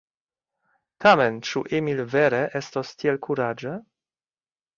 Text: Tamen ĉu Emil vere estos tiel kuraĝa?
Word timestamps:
Tamen 1.05 1.37
ĉu 1.49 1.61
Emil 1.81 2.01
vere 2.15 2.41
estos 2.61 2.95
tiel 3.03 3.21
kuraĝa? 3.29 3.77